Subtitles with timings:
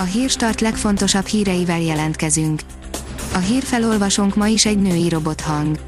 [0.00, 2.60] A Hírstart legfontosabb híreivel jelentkezünk.
[3.34, 5.78] A hírfelolvasónk ma is egy női robothang.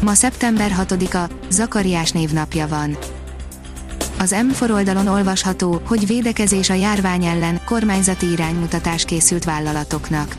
[0.00, 2.98] Ma szeptember 6-a, Zakariás névnapja van.
[4.18, 10.36] Az M4 oldalon olvasható, hogy védekezés a járvány ellen, kormányzati iránymutatás készült vállalatoknak.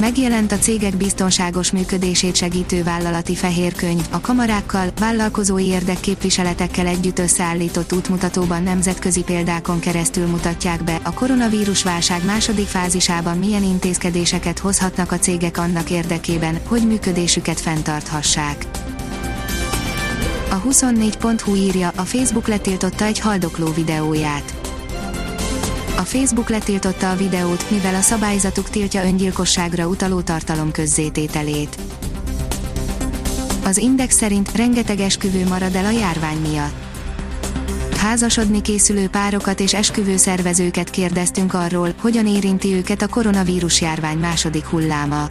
[0.00, 8.62] Megjelent a cégek biztonságos működését segítő vállalati fehérkönyv, a kamarákkal, vállalkozói érdekképviseletekkel együtt összeállított útmutatóban
[8.62, 15.58] nemzetközi példákon keresztül mutatják be, a koronavírus válság második fázisában milyen intézkedéseket hozhatnak a cégek
[15.58, 18.66] annak érdekében, hogy működésüket fenntarthassák.
[20.50, 24.65] A 24.hu írja, a Facebook letiltotta egy haldokló videóját.
[25.96, 31.76] A Facebook letiltotta a videót, mivel a szabályzatuk tiltja öngyilkosságra utaló tartalom közzétételét.
[33.64, 36.74] Az Index szerint rengeteg esküvő marad el a járvány miatt.
[37.96, 44.64] Házasodni készülő párokat és esküvő szervezőket kérdeztünk arról, hogyan érinti őket a koronavírus járvány második
[44.64, 45.26] hulláma.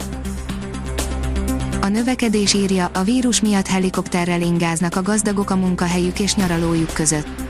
[1.80, 7.45] A növekedés írja, a vírus miatt helikopterrel ingáznak a gazdagok a munkahelyük és nyaralójuk között.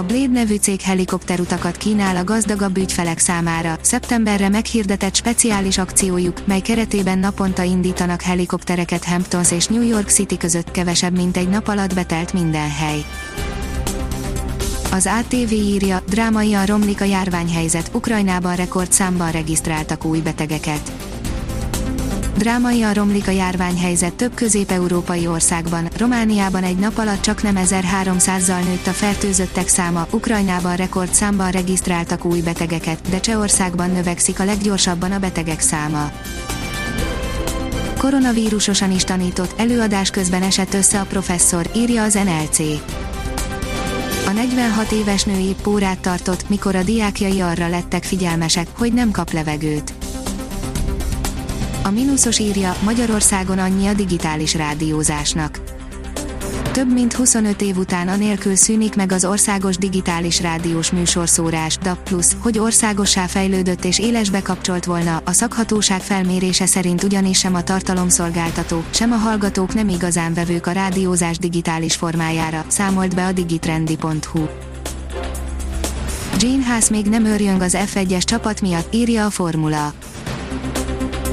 [0.00, 6.60] A Blade nevű cég helikopterutakat kínál a gazdagabb ügyfelek számára, szeptemberre meghirdetett speciális akciójuk, mely
[6.60, 11.94] keretében naponta indítanak helikoptereket Hamptons és New York City között kevesebb mint egy nap alatt
[11.94, 13.04] betelt minden hely.
[14.90, 21.09] Az ATV írja, drámaian romlik a járványhelyzet, Ukrajnában rekordszámban regisztráltak új betegeket
[22.40, 28.86] Drámaian romlik a járványhelyzet több közép-európai országban, Romániában egy nap alatt csak nem 1300-zal nőtt
[28.86, 35.60] a fertőzöttek száma, Ukrajnában rekordszámban regisztráltak új betegeket, de Csehországban növekszik a leggyorsabban a betegek
[35.60, 36.12] száma.
[37.98, 42.58] Koronavírusosan is tanított, előadás közben esett össze a professzor, írja az NLC.
[44.26, 49.10] A 46 éves nő épp órát tartott, mikor a diákjai arra lettek figyelmesek, hogy nem
[49.10, 49.99] kap levegőt.
[51.82, 55.60] A mínuszos írja, Magyarországon annyi a digitális rádiózásnak.
[56.72, 62.58] Több mint 25 év után anélkül szűnik meg az országos digitális rádiós műsorszórás, DAB+, hogy
[62.58, 69.12] országossá fejlődött és élesbe kapcsolt volna, a szakhatóság felmérése szerint ugyanis sem a tartalomszolgáltatók, sem
[69.12, 74.46] a hallgatók nem igazán vevők a rádiózás digitális formájára, számolt be a digitrendi.hu.
[76.38, 79.92] Gene Haas még nem örjöng az F1-es csapat miatt, írja a Formula.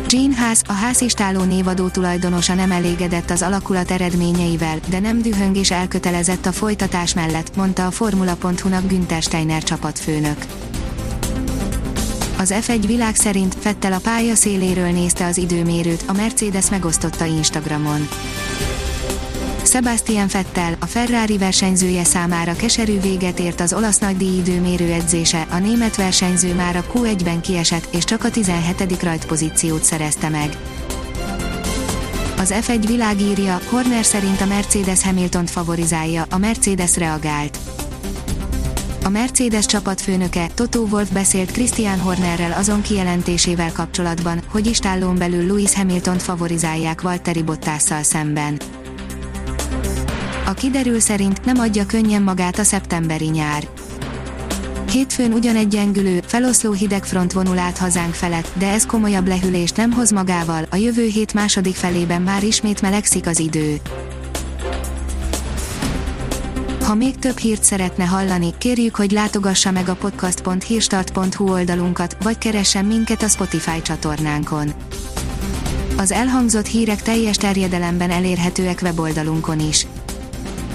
[0.09, 5.71] Gene Haas, a házistáló névadó tulajdonosa nem elégedett az alakulat eredményeivel, de nem dühöng és
[5.71, 10.37] elkötelezett a folytatás mellett, mondta a Formula.hu-nak Günther Steiner csapatfőnök.
[12.37, 18.07] Az F1 világ szerint Fettel a pálya széléről nézte az időmérőt, a Mercedes megosztotta Instagramon.
[19.67, 25.57] Sebastian Vettel, a Ferrari versenyzője számára keserű véget ért az olasz nagydíj időmérő edzése, a
[25.57, 29.03] német versenyző már a Q1-ben kiesett, és csak a 17.
[29.03, 30.57] rajtpozíciót szerezte meg.
[32.37, 37.57] Az F1 világírja, Horner szerint a Mercedes hamilton favorizálja, a Mercedes reagált.
[39.03, 45.75] A Mercedes csapatfőnöke, Toto Wolff beszélt Christian Hornerrel azon kijelentésével kapcsolatban, hogy istállón belül Lewis
[45.75, 48.57] Hamilton favorizálják Valtteri Bottasszal szemben.
[50.47, 53.67] A kiderül szerint nem adja könnyen magát a szeptemberi nyár.
[54.91, 59.91] Hétfőn ugyan egy gyengülő, feloszló hidegfront vonul át hazánk felett, de ez komolyabb lehűlést nem
[59.91, 63.81] hoz magával, a jövő hét második felében már ismét melegszik az idő.
[66.83, 72.85] Ha még több hírt szeretne hallani, kérjük, hogy látogassa meg a podcast.hírstart.hu oldalunkat, vagy keressen
[72.85, 74.73] minket a Spotify csatornánkon.
[75.97, 79.87] Az elhangzott hírek teljes terjedelemben elérhetőek weboldalunkon is.